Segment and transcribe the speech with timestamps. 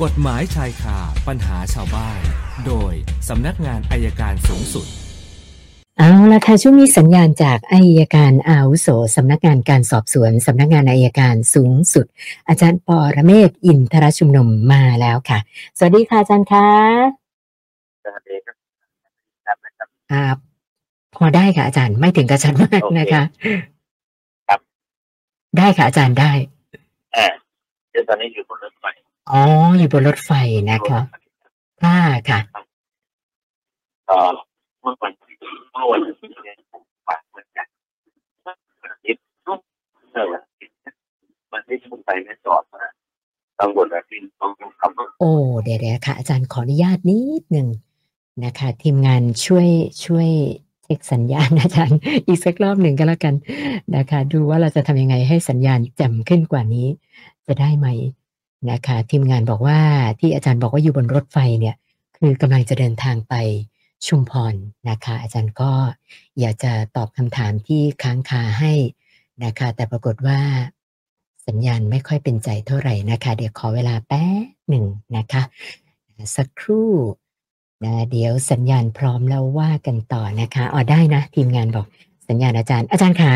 [0.00, 0.98] กฎหมายชายคา
[1.28, 2.20] ปัญหาชาวบ้าน
[2.66, 2.92] โดย
[3.28, 4.86] สำนักงานอัยการสูงสุด
[5.98, 12.06] เอาละค่ะช่วงนี้สัญญาณจากอัยการอาวุโสสำนักงานการสอบสวน สำนักงานอัยการสูงสุด
[12.48, 15.38] อาจารย์ปอระเมศวร์อินทรชุมนุมมาแล้วค่ะ
[15.78, 16.68] สวัสดีค่ะอาจารย์คะ
[18.04, 18.56] สวัสดีครับ
[19.46, 20.22] ครับนะครับอ่า
[21.14, 23.22] พอได้ค่ะอาจารย์ไม่ถึงกระชันมากโอเคนะคะ
[24.48, 24.60] ครับ
[25.58, 26.32] ได้ค่ะอาจารย์ได้
[27.16, 27.26] อ่า
[27.90, 28.84] เดี๋ยวตอนนี้อยู่บนรถไฟ
[29.30, 29.42] อ๋อ
[29.78, 30.30] อยู่บนรถไฟ
[30.70, 31.00] นะคะ
[31.82, 32.40] ค่ะค่ะ
[34.08, 34.20] ต่อ
[34.80, 35.12] เมื่อวัน
[35.72, 37.66] เมื่อวันอาที่เนี่ยผมฝากเหมือนกัน
[38.46, 38.56] วัน
[38.92, 39.22] อาทิตย์
[40.12, 40.74] เออวันอาทิตย์
[41.52, 42.82] วันที่ผมไปแม่สอดมา
[43.58, 44.50] ตำรวจอาทิตย์ต้อง
[44.80, 47.68] ขับรถโอ้เดี๋ยวเดี๋ยวค่ะ อาจารย์ขออนุญาตนิดหนึ่ง
[48.44, 49.68] นะคะ ทีมงานช่วย
[50.06, 50.28] ช่วย
[50.84, 53.34] เช็คสัญญาณอาจารย์อีกสักรอบหนึ่งก็แล้วกัน
[53.96, 56.86] นะคะ ดูว่าเราจะทำยังไงให้สัญญาณแจ่มขึ้นกว่านี้
[57.46, 57.88] จะได้ไหม
[58.70, 59.80] นะคะทีมงานบอกว่า
[60.20, 61.76] ที่อาจารย์บอกว่าอยู่บนรถไฟเนี่ย
[62.16, 63.34] คือกำลังจะเดินทางไป
[64.06, 64.54] ชุมพร
[64.88, 65.72] นะคะ อาจารย์ก็
[66.40, 68.72] อยากจะตอบคำถามที่ค้างคาให้
[69.44, 70.40] นะคะ แต่ปรากฏว่า
[71.46, 74.84] สัญญาณไม่ค่อยเป็นใจเท่าไหร่นะคะ เดี๋ยวขอเวลาแป๊บหนึ่ง
[75.16, 75.42] นะคะ
[76.36, 76.92] สักครู่
[77.84, 81.86] นะเดี๋ยวสัญญาณพร้อมแล้วว่ากันต่อนะคะอ๋อได้นะ ทีมงานบอก
[82.28, 83.34] สัญญาณอาจารย์ อาจารย์ขา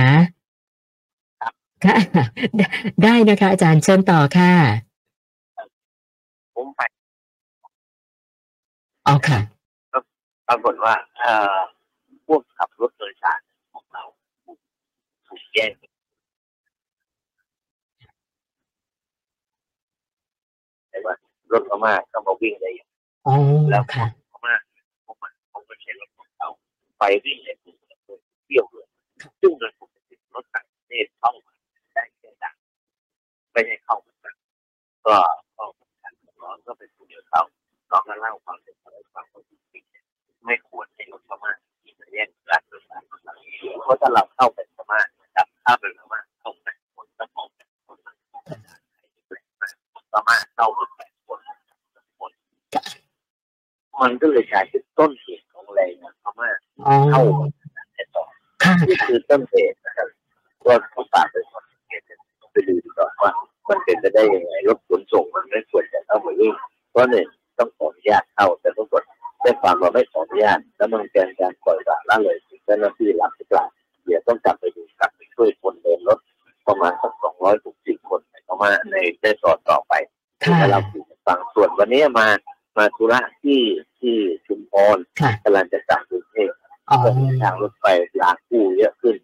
[1.85, 1.97] ค่ะ
[2.57, 2.67] ได้
[3.03, 4.53] ได้นะคะ อาจารย์เชิญต่อค่ะ
[9.07, 9.39] อ๋อค่ะ
[10.49, 11.59] ปรากฏว่าเอ่อ
[12.27, 13.41] พวกขับรถโดยสาร
[13.73, 14.05] ของเรา
[15.29, 15.71] ถูกแย่ง
[20.91, 21.15] แต่ว่า
[21.53, 22.89] รถพม่าเข้ามาวิ่งได้อย่าง
[23.27, 23.35] อ๋อ
[23.71, 24.55] แล้วค่ะพม่า
[25.07, 26.49] ผมมันผมก็ใช้รถของเขา
[26.99, 27.99] ไปวิ่งในกรุงเทพ
[28.45, 28.89] เที่ยวเลย
[29.41, 31.55] ซึ่งโดยปกติรถต่างประเทศเข้ามา
[31.95, 32.55] ได้แค่ดัง
[33.53, 34.37] ไม่ให้เข้ามาดัง
[35.07, 35.17] ก็
[35.57, 35.65] ก็
[36.03, 37.23] การร้อนก็เป็นผู้เดียว
[37.97, 40.05] เขาน้องก็เล่าความเป็นไปความเป็นจริงเนี่ย
[40.45, 41.53] ไม่ควรให้รถพม่า
[41.83, 43.35] ที่จะแย่งรโดยสารของเรา
[43.85, 48.15] เพราะถ้าเราเข้าเป็นพม่านะครับถ้าเป็นพม่าเข้าแปดคนก็มองเป็นคนละ
[50.13, 51.41] พม่าเข้ามาแปดคน
[52.19, 52.31] คน
[54.03, 56.51] มันก็เลยกลายเป็นต้นเหตุของแรงงานพม่า
[56.87, 57.47] อ๋อเข้ามา
[57.95, 58.25] ในต่อ
[58.89, 60.09] นี่คือต้นเหตุนะครับ
[60.65, 62.03] ก็ต้องฝากเป็นคนเกต
[62.41, 63.33] ต้องไปดูดีกว่าว่า
[63.69, 66.55] มันเป็นไปได้ยังไงรถขนส่งมันไม่ควรจะเข้ามาวิ่ง
[66.91, 67.27] เพราะหนึ่ง
[69.47, 73.65] ได้ความว่าไม่ขออนุญาตแล้วมันเป็นการปล่อยปละละเลยถึงเจ้าหน้าที่รับหรือเปล่า
[74.05, 76.19] เดี๋ยวต้องกลับไปดูกลับไปช่วยคนเดินรถ
[76.67, 79.93] ประมาณสักสองร้อยหกสิบคนในพม่าในได้สอดต่อไป
[80.45, 82.29] ค่ะที่เราคุยกันฟังส่วนวันนี้มา
[82.77, 83.61] มาธุระที่
[83.99, 86.51] ที่ชุมพรค่ะกำลังจะกลับกรุงเทพ
[86.89, 87.85] อ๋อก็มีทางรถไฟ
[88.23, 89.17] รางคู่เยอะขึ้น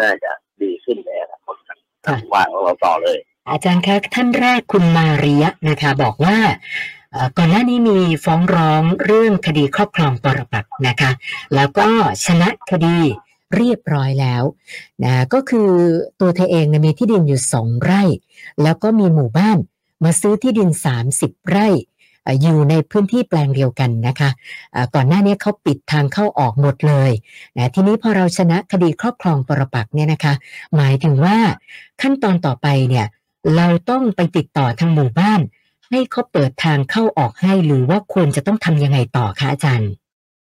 [0.00, 0.30] น่าจะ
[0.62, 3.18] ดีขึ้นในอนาคตครับค่ะว่าของเราต่อเลย
[3.48, 6.95] อาจารย์คะท่านแรกคุณมาเรียนะคะ บอกว่าเอ่อ
[7.38, 11.10] ก่อนหน้านี้มีฟ้องร้องเรื่องคดีครอบครองปรปักษ์นะคะ
[11.54, 11.86] แล้วก็
[12.24, 12.98] ชนะคดี
[13.56, 14.42] เรียบร้อยแล้ว
[15.04, 15.70] นะก็คือ
[16.20, 18.02] ตัวเธอเองนี่ยมีที่ดินอยู่สองไร่
[18.62, 19.58] แล้วก็มีหมู่บ้าน
[20.04, 20.68] มาซื้อที่ดิน
[21.10, 21.68] 30 ไร่
[22.26, 24.30] อ่อยู่ในพื้นที่แปลงเดียวกันนะคะ
[24.72, 27.10] เอ่อก่อนหน้านี้เขาปิดทางเข้าออกหมดเลย
[27.56, 30.34] นะทีนี้พอเราชนะคดีครอบครองปรปักเนี่ยนะคะ
[30.76, 31.36] หมายถึงว่า
[32.02, 33.06] ขั้นตอนต่อไปเนี่ย
[33.56, 35.40] เราต้องไปติดต่อทางหมู่บ้าน
[35.90, 39.92] ให้เขาเปิดทางเข้าออกให้หรือว่าควรจะต้องทำยังไงต่อคะอาจารย์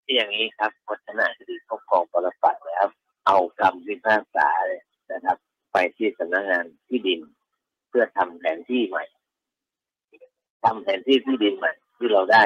[0.04, 2.86] ที่อย่างนี้ครับพอชนะคดีครอบครองปรปักษ์แล้ว
[3.26, 5.36] เอาคำพิพากษาเนี่ยนะครับ
[5.72, 7.20] ไปที่สำนักงานที่ดิน
[7.88, 9.04] เพื่อทำแผนที่ใหม่
[10.64, 12.44] ทำแผนที่ที่ดินใหม่ที่เราได้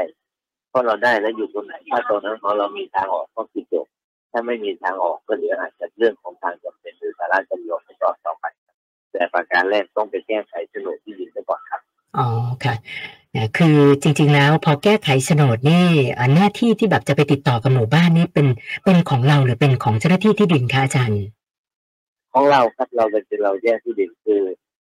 [0.69, 3.87] เพราะเราได้แล้วอยู่ตรงไหนถ้าตรงนั้นพอเรามีทางออกก็คือจบ
[4.33, 8.45] ถ้าไม่มีทางออกก็เดี๋ยวอาจจะเรื่องของทางจำเป็นหรือสาระจำยอมไปต่อต่อไป
[9.13, 11.31] แต่ประการแรกต้องไปแก้ไขโฉนดที่ดิน
[12.19, 12.75] อนครับอ๋อค่ะ
[13.37, 15.87] นะคือจริงๆแล้วพอแก้ไขโฉนดนี่
[16.19, 18.47] อ่าหน้าที่ที่แบบจะไปติดต่อกับหมู่บ้านนี่เป็น
[18.85, 21.23] เป็นของเราหรือเป็นของเจ้าหน้าที่ที่ดินคะอาจารย์
[22.33, 24.43] ของเราครับเราเป็นเราแยกที่ดินคือ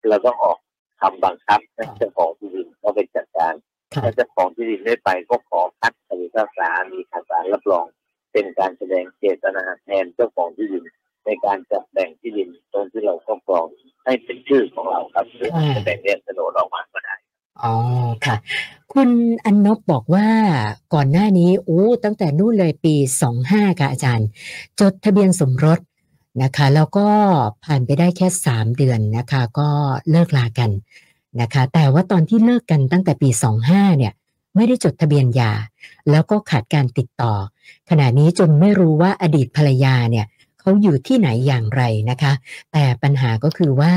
[0.09, 0.57] เราต้องออก
[1.01, 3.53] คำบังคับให้เจ้าของที่ดินเขาไปจัดการ
[3.93, 7.85] ค่ะถ้าเจ้าของที่ดินไม่ไปก็ขอคัดคำพิพากษามีคำสารรับรอง
[8.34, 10.84] เป็นการแสดงเจตนาแทนเจ้าของที่ดิน
[11.25, 13.66] ในการจัดแบ่งที่ดินตรงที่เราครอบครอง
[14.05, 16.86] ให้เป็นชื่อของเราครับหรืออาจจะแบ่งแยกโฉนดออกมาก็ได้
[17.63, 17.73] อ๋อ
[18.25, 18.35] ค่ะ
[18.93, 19.09] คุณ
[19.45, 20.27] อันนบบอกว่า
[20.93, 22.95] ก่อนหน้านี้โอ้ตั้งแต่นู่นเลยปี
[23.37, 24.27] 25 ค่ะอาจารย์
[24.79, 25.79] จดทะเบียนสมรส
[26.43, 27.07] นะคะ แล้วก็
[27.65, 29.69] ผ่านไปได้แค่ 3 เดือนนะคะ ก็
[30.11, 30.71] เลิกลากัน
[31.41, 33.29] นะคะ แต่ว่าตอนที่เลิกกันตั้งแต่ปี
[33.63, 34.13] 25 เนี่ย
[34.55, 35.53] ไม่ได้จดทะเบียนหย่า
[36.09, 37.33] แล้วก็ขาดการติดต่อ
[37.89, 40.25] ขณะนี้จนไม่รู้ว่าอดีตภรรยาเนี่ย
[40.59, 42.33] เขาอยู่ที่ไหนอย่างไรนะคะ
[42.71, 43.93] แต่ปัญหาก็คือว่า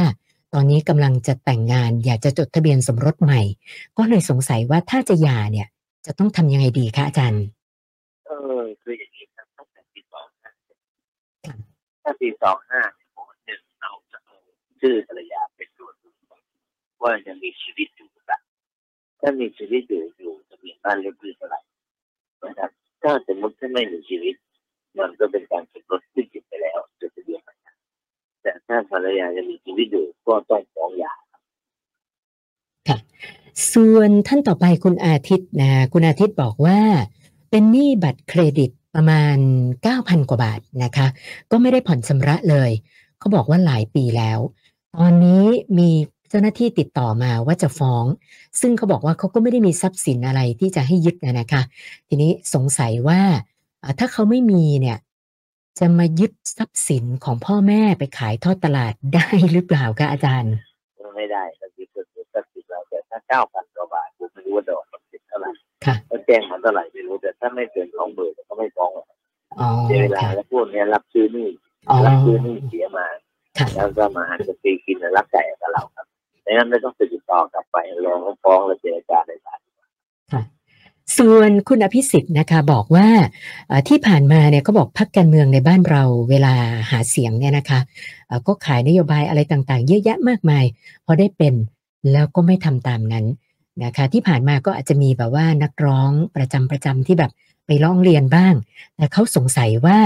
[0.54, 3.40] ตอนนี้กำลังจะแต่งงาน อยากจะจดทะเบียนสมรสใหม่
[3.98, 5.68] ก็เลยสงสัยว่าถ้าจะหย่าเนี่ย
[6.06, 7.44] จะต้องทำยังไงดีคะอาจารย์
[8.26, 8.30] เอ
[8.60, 10.50] อคืออย่างนี้ครับตั้งแต่ปีสองห้า
[12.04, 12.82] ถ้าปีสองห้า
[13.44, 14.36] หนึ่งเราจะเอา
[14.80, 16.10] ชื่อภรรยาเป็นตัวดู
[17.02, 18.38] ว่ายังมีชีวิตอยู่หรือเปล่า
[19.20, 21.60] ถ้ามีชีวิตอยู่อยู่จะมีบ้านเลขที่เท่าไหร่
[22.44, 22.70] นะครับ
[23.02, 24.34] ถ้าสมมติถ้าไม่มีชีวิต
[24.98, 26.24] มันก็เป็นการสมรสที่
[28.70, 31.14] ถ้าภรรยายังมีชีวิตอยู่ก็ต้องฟ้องหย่า
[33.72, 36.78] ส่วนท่านต่อไปคุณอาทิตย์นะ คุณอาทิตย์บอกว่า
[37.50, 39.36] เป็นหนี้บัตรเครดิตประมาณ
[39.84, 41.06] 9,000 กว่าบาทนะคะ
[41.50, 42.70] ก็ไม่ได้ผ่อนชำระเลย
[43.18, 44.38] เขาบอกว่าหลายปีแล้ว
[44.96, 45.44] ตอนนี้
[45.78, 45.90] มี
[46.28, 48.04] เจ้าหน้าที่ติดต่อมาว่าจะฟ้อง
[48.60, 51.62] ซึ่งเขาบอกว่าเขาก็ไม่ได้มีทรัพย์สินอะไรที่จะให้ยึดนะนะคะ
[52.08, 53.20] ทีนี้สงสัยว่า
[53.98, 54.98] ถ้าเขาไม่มีเนี่ย
[55.78, 60.54] จะมายึดทรัพย์สินของพ่อแม่ไปขายทอดตลาดได้หรือเปล่าคะอาจารย์
[61.16, 65.50] ไม่ได้ก็คือเกิดทรัพย์สินเราแต่ถ้าเก้าพันกว่าบาทผมไม่รู้ว่าดอกมันเป็นเท่าไหร่
[65.84, 69.06] ค่ะถ้าแจ้งมันเท่าไหร่ไม่รู้แต่ถ้าไม่เกินสองหมื่นก็ไม่ฟ้องหรอก
[69.60, 71.48] อ๋อเสียเวลาค่ะแล้วพวกเนี้ยรับซื้อหนี่
[71.88, 73.06] อ๋อรับซื้อหนี่เสียมา
[73.58, 76.06] ค่ะแล้วก็มาหันจะตีกินและรับไก่กับเราครับ
[76.44, 79.59] ดังนั้นไม่ต้องติดต่อกลับไปรอเขาฟ้องแล้วเจรจาในศาล
[81.18, 83.08] ส่วนคุณอภิสิทธิ์นะคะบอกว่า
[83.88, 86.54] ที่ผ่านมาเนี่ยก็บอกพักการเมืองในบ้านเราเวลา
[86.90, 87.80] หาเสียงเนี่ยนะคะ
[88.46, 90.64] ก็ขายนโยบายอะไรต่างๆ เยอะแยะมากมาย
[91.04, 91.54] พอได้เป็น
[92.12, 93.26] แล้วก็ไม่ทำตามนั้น
[93.84, 97.32] นะคะที่ผ่านมาก็อาจจะมีแบบว่านักร้องประจำประจำที่แบบ
[97.66, 98.54] ไปร้องเรียนบ้าง
[98.96, 99.98] แต่เขาสงสัยว่า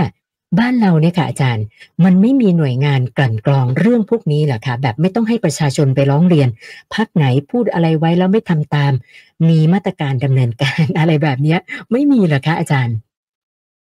[0.58, 1.64] บ้านเราเนี่ยค่ะอาจารย์
[2.04, 6.48] มันไม่มีหน่วยงานกลั่นกรองเรื่องพวกนี้เหรอคะแบบไม่ต้องให้ประชาชนไปร้องเรียน
[6.94, 8.92] พักไหนพูดอะไรไว้แล้วไม่ทำตาม
[9.48, 11.58] มีมาตรการดำเนินการอะไรแบบเนี้ย
[11.92, 12.96] ไม่มีเหรอคะอาจารย์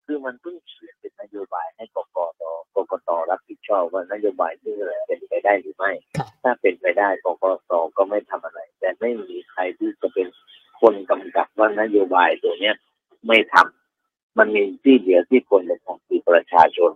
[0.06, 2.42] คือมันเพิ่งเขียนเป็นนโยบายให้กกต
[2.74, 10.26] กกตรับผิดชอบว่านโยบายที่อะไรเป็นไปได้หรือไม่ครับถ้าเป็นไปได้กกตก็ไม่ทำอะไร แต่ไม่มีใครที่จะเป็น
[10.80, 12.74] คนกำกับว่านโยบายตัวเนี้ย
[13.26, 13.77] ไม่ทำ
[14.38, 16.90] มันมีที่เดียวที่คนจะทำคือประชาชน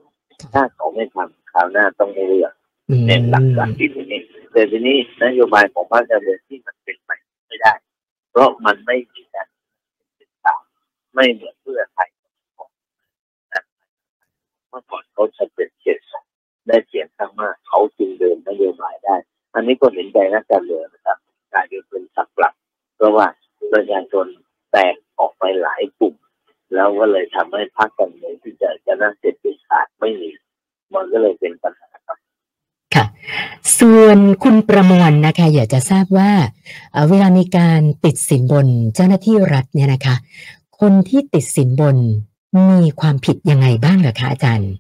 [0.55, 2.53] ถ้าเขาไม่ทำคราวหน้าต้องไม่เลือก
[2.89, 4.21] อืมเน้นหลักการที่นี้
[4.53, 7.11] แต่ทีนี้นโยบายของพรรคการเมืองที่มันเป็นไป
[7.49, 7.73] ไม่ได้
[8.31, 9.49] เพราะมันไม่มีการ
[10.21, 10.55] ศึกษา
[11.15, 12.11] ไม่เหมือนเพื่อไทย
[13.53, 13.63] นะ
[14.69, 15.99] เมื่อก่อนเขาชัดเจนเจ็ด
[16.67, 19.17] ได้เสียงข้างมากเขาจึงเดินนโยบายได้
[19.55, 21.19] อันนี้ก็เห็นใจนักการเมืองนะครับ
[21.53, 22.55] กลายเป็นสักหลัก
[22.97, 23.27] เพราะว่า
[23.73, 24.27] ประชาชน
[24.73, 26.15] แตกออกไปหลายกลุ่ม
[26.75, 30.31] แล้ว ก็เลยทำให้พรรคการเมืองที่จะชนะเสร็จเป็นขาดไม่มี
[30.95, 32.19] มันก็เลยเป็นปัญหาครับ
[32.95, 33.05] ค่ะ
[33.79, 36.31] ส่วนคุณประมวลนะคะ อยากจะทราบว่า
[36.93, 40.17] เอ่อเวลามีการติดสินบนเจ้าหน้าที่รัฐเนี่ยนะคะ
[40.81, 41.97] คนที่ติดสินบน
[42.71, 44.73] มีความผิดยังไงบ้างเหรอคะอาจารย์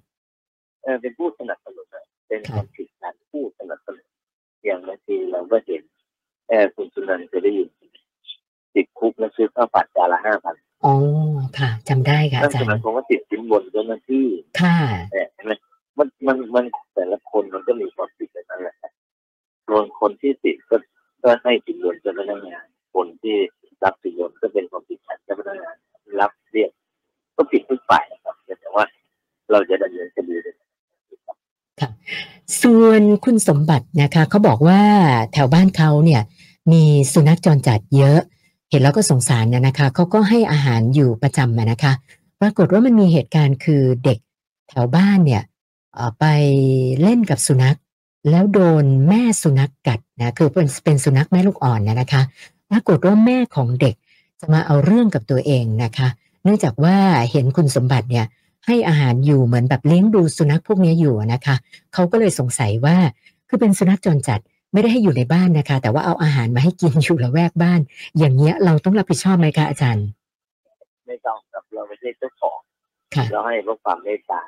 [0.82, 4.06] เออเป็นผู้สนับสนุนอะเป็นความผิดการผู้สนับสนุน
[4.64, 5.82] อย่างบางทีเราก็เห็น
[6.48, 7.68] เออคุณสุนันท์เคยได้ยิน
[8.75, 10.54] ติดคุกแล้วซื้อข้าวผัดจานละห้าพัน
[10.84, 10.94] อ๋อ
[11.58, 14.26] ค่ะจำได้ค่ะนั่อานจารหมายย์ความว่าติดสินบนเจ้าหน้าที่
[14.61, 14.79] ค่ะ
[15.12, 15.52] เออเห็นไหม
[15.99, 16.64] มันมันมัน
[16.94, 18.75] แต่ละคนมันก็มีความผิดในนั้นแหละ
[19.67, 20.76] ส่วนคนที่ติดก็
[21.23, 22.64] ก็ให้สินบนเจ้าพนักงาน
[22.94, 23.37] คนที่
[23.84, 25.76] รับสินบนก็เป็นความผิดของเจ้าพนักงาน
[26.20, 26.70] รับเรียก
[27.37, 28.85] ก็ผิดทุกฝ่ายนะครับแต่ว่า
[29.50, 30.52] เราจะดำเนินคดีได้
[32.62, 34.81] ส่วนคุณสมบัตินะคะเขาบอกว่า
[35.32, 36.23] แถวบ้านเขาเนี่ย
[36.73, 36.82] มี
[37.12, 38.20] สุนัขจรจัดเยอะ
[38.72, 41.92] เห็นแล้วก็สงสารนะนะคะเขาก็ให้อาหารอยู่ประจำนะคะ
[42.40, 44.18] ปรากฏว่ามันมีเหตุการณ์คือเด็ก
[44.68, 45.42] แถวบ้านเนี่ย
[46.18, 46.25] ไป
[47.02, 47.78] เล่นกับสุนัข
[48.30, 52.23] แล้วโดนแม่สุนัขกัดนะคือเป็นเป็นสุนัขแม่ลูกอ่อนนะนะคะ
[52.70, 53.94] ปรากฏว่าแม่ของเด็ก
[54.40, 56.08] จะมาเอาเรื่องกับตัวเองนะคะ
[56.42, 56.97] เนื่องจากว่า
[57.30, 58.26] เห็นคุณสมบัติเนี่ย
[58.66, 61.54] ให้อาหารอยู่เหมือนแบบเลี้ยงดูสุนัขพวกนี้อยู่นะคะ
[61.94, 62.97] เขาก็เลยสงสัยว่า
[63.49, 64.40] คือเป็นสุนัขจรจัด
[64.73, 67.81] ไม่ได้ให้อยู่ในบ้านนะคะ แต่ว่าเอาอาหารมาให้กินอยู่ละแวกบ้าน
[68.19, 70.07] อย่างเงี้ยเราต้องรับผิดชอบไหมคะอาจารย์
[71.07, 72.59] ไม่ต้องครับเราไม่ใช่เจ้าของ
[73.14, 74.43] ค่ะเราให้เพราะความเมตตา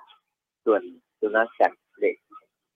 [0.65, 0.81] ส่วน
[1.21, 2.17] สุนัขกัดเด็ก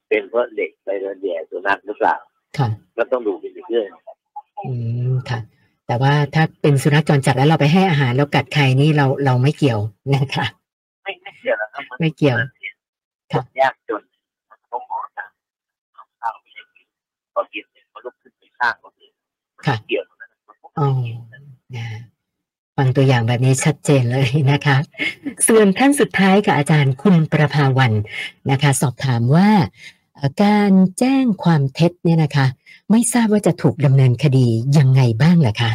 [0.09, 2.17] เป็นเพราะเด็กไปโดนแย่สุนัขหรือเปล่า
[2.59, 3.87] ค่ะก็ต้องดูเป็นอีกเรื่อง
[4.65, 4.73] อื
[5.11, 5.41] มค่ะ
[5.87, 9.81] แต่ว่าถ้าเป็นสุนัขจรจัดแล้วเราไปให้อาหารแล้วกัดใครนี่เราเราไม่เกี่ยว
[10.15, 10.47] นะคะ
[11.03, 12.37] ไม่ไม่เกี่ยวนะครับนไม่เกี่ยว
[13.33, 14.03] คครับนยากจน
[14.69, 15.31] เขาขอทาง
[15.95, 16.87] เอาข้าวไปให้กิน
[17.35, 17.85] พอกินเสร็จ
[18.39, 19.15] เขาลุกขึ้นไปข้างคนอื่น
[19.67, 21.21] ค่ะเกี่ยวตรงนั้นมันก็อ๋อไม่เกี่ยว
[21.77, 21.87] นะ
[22.77, 24.77] ฟังตัวอย่างแบบนี้ชัดเจนเลยนะคะ
[25.49, 27.93] ส่วนท่านสุดท้ายกับอาจารย์คุณประภาวัน
[28.51, 29.51] นะคะ สอบถามว่า
[30.15, 32.47] เอ่อการแจ้งความเท็จเนี่ยนะคะ
[32.91, 34.47] ไม่ทราบว่าจะถูกดำเนินคดี
[34.79, 35.73] ยังไงบ้างเหรอคะ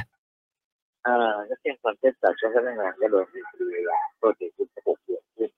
[1.04, 5.50] เอ่อถ้าแจ้งความเท็จต่อเจ้าพนักงานก็โดนคดีเวลาโทษติดคุกหกเดือนขึ้น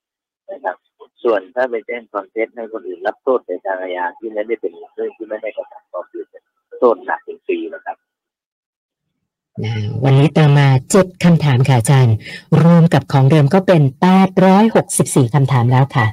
[0.50, 6.28] นะครับสส่วนถ้าไปแจ้งความเท็จให้คนอื่นรับโทษในทางอาญาที่ไม่ได้เป็นเรื่องที่ไม่ได้กระทำความผิด
[6.78, 7.98] โทษหนักถึงปีนะครับ
[9.64, 12.16] นะวันนี้เติมมาเจ็ดคำถามค่ะอาจารย์
[12.64, 16.06] รวมกับของเดิมก็เป็นแปดร้อยหกสิบสี่คำถามแล้วค่ะ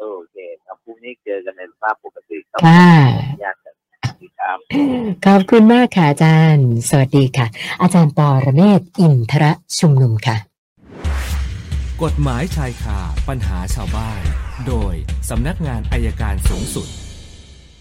[0.00, 2.88] โอเคครับพรุ่งนี้เจอกันในสภาพปกติครับค่ะ
[3.44, 4.58] ญาติกันสวัสดีครับ
[5.26, 7.46] ขอบคุณมากค่ะอาจารย์ สวัสดีค่ะ
[7.82, 10.36] อาจารย์ปอระเมศวร์อินทระชุมนุมค่ะ
[12.02, 12.98] กฎหมายชายคา
[13.28, 14.20] ปัญหาชาวบ้าน
[14.66, 14.94] โดย
[15.30, 16.88] สำนักงานอายการสูงสุด